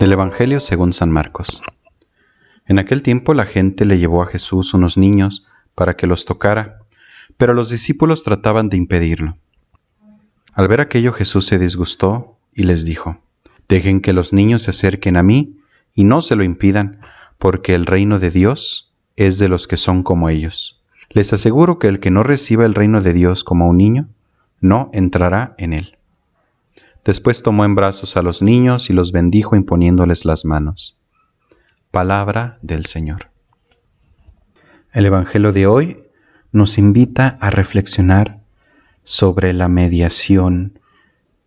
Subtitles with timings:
[0.00, 1.62] Del Evangelio según San Marcos.
[2.64, 6.78] En aquel tiempo la gente le llevó a Jesús unos niños para que los tocara,
[7.36, 9.36] pero los discípulos trataban de impedirlo.
[10.54, 13.20] Al ver aquello Jesús se disgustó y les dijo,
[13.68, 15.58] Dejen que los niños se acerquen a mí
[15.92, 17.02] y no se lo impidan,
[17.36, 20.80] porque el reino de Dios es de los que son como ellos.
[21.10, 24.08] Les aseguro que el que no reciba el reino de Dios como un niño,
[24.62, 25.98] no entrará en él.
[27.04, 30.98] Después tomó en brazos a los niños y los bendijo imponiéndoles las manos.
[31.90, 33.30] Palabra del Señor.
[34.92, 36.04] El Evangelio de hoy
[36.52, 38.40] nos invita a reflexionar
[39.02, 40.78] sobre la mediación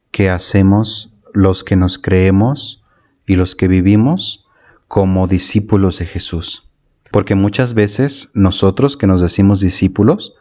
[0.10, 2.84] que hacemos los que nos creemos
[3.28, 4.48] y los que vivimos
[4.88, 6.68] como discípulos de Jesús.
[7.12, 10.34] Porque muchas veces nosotros que nos decimos discípulos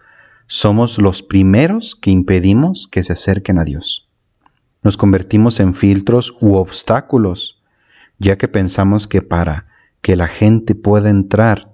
[0.46, 4.08] somos los primeros que impedimos que se acerquen a Dios
[4.82, 7.62] nos convertimos en filtros u obstáculos,
[8.18, 9.66] ya que pensamos que para
[10.00, 11.70] que la gente pueda entrar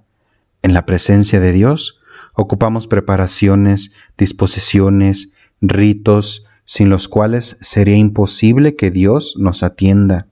[0.62, 2.00] en la presencia de Dios,
[2.34, 10.27] ocupamos preparaciones, disposiciones, ritos, sin los cuales sería imposible que Dios nos atienda.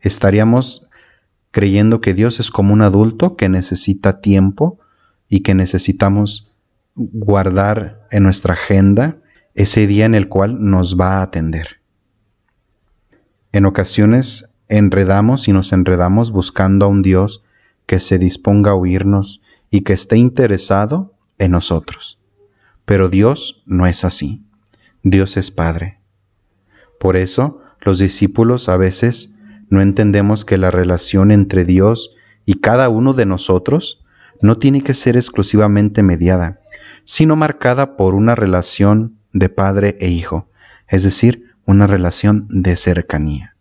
[0.00, 0.86] Estaríamos
[1.50, 4.78] creyendo que Dios es como un adulto que necesita tiempo
[5.28, 6.52] y que necesitamos
[6.94, 9.16] guardar en nuestra agenda
[9.54, 11.80] ese día en el cual nos va a atender.
[13.54, 17.44] En ocasiones enredamos y nos enredamos buscando a un Dios
[17.86, 22.18] que se disponga a oírnos y que esté interesado en nosotros.
[22.84, 24.42] Pero Dios no es así.
[25.04, 26.00] Dios es Padre.
[26.98, 29.32] Por eso los discípulos a veces
[29.68, 34.04] no entendemos que la relación entre Dios y cada uno de nosotros
[34.42, 36.58] no tiene que ser exclusivamente mediada,
[37.04, 40.48] sino marcada por una relación de padre e hijo,
[40.88, 43.56] es decir, una relación de cercanía.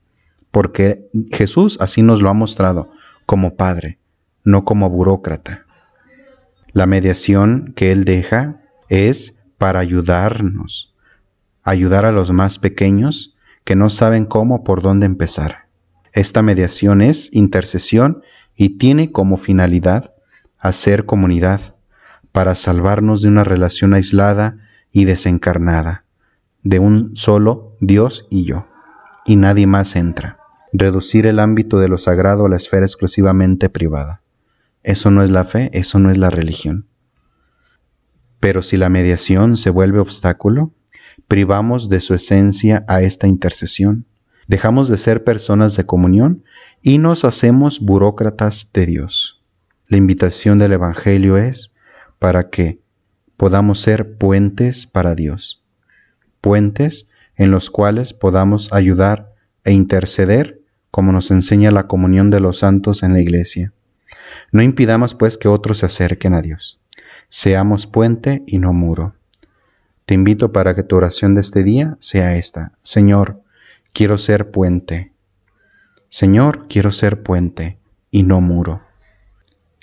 [0.52, 2.92] Porque Jesús así nos lo ha mostrado,
[3.26, 4.00] como Padre,
[4.44, 5.66] no como burócrata.
[6.72, 10.94] La mediación que Él deja es para ayudarnos,
[11.64, 15.68] ayudar a los más pequeños que no saben cómo por dónde empezar.
[16.12, 18.22] Esta mediación es intercesión
[18.56, 20.14] y tiene como finalidad
[20.60, 21.76] hacer comunidad
[22.32, 24.58] para salvarnos de una relación aislada
[24.92, 26.06] y desencarnada,
[26.64, 28.66] de un solo Dios y yo,
[29.26, 30.38] y nadie más entra.
[30.72, 34.22] Reducir el ámbito de lo sagrado a la esfera exclusivamente privada.
[34.84, 36.88] Eso no es la fe, eso no es la religión.
[38.40, 40.72] Pero si la mediación se vuelve obstáculo,
[41.28, 44.06] privamos de su esencia a esta intercesión,
[44.48, 46.46] dejamos de ser personas de comunión
[46.82, 49.42] y nos hacemos burócratas de Dios.
[49.90, 51.76] La invitación del Evangelio es
[52.18, 52.80] para que
[53.36, 55.66] podamos ser puentes para Dios,
[56.40, 59.34] puentes en los cuales podamos ayudar
[59.64, 60.62] e interceder
[60.92, 63.74] como nos enseña la comunión de los santos en la iglesia.
[64.52, 66.80] No impidamos pues que otros se acerquen a Dios.
[67.30, 69.16] Seamos puente y no muro.
[70.06, 72.74] Te invito para que tu oración de este día sea esta.
[72.84, 73.42] Señor,
[73.94, 75.12] quiero ser puente.
[76.10, 77.78] Señor, quiero ser puente
[78.12, 78.82] y no muro.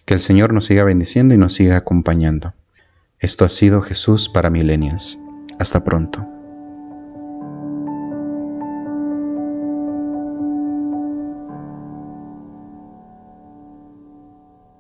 [0.05, 2.55] Que el Señor nos siga bendiciendo y nos siga acompañando.
[3.19, 5.19] Esto ha sido Jesús para Milenias.
[5.59, 6.40] Hasta pronto.